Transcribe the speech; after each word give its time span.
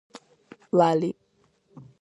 ლალი 0.79 1.09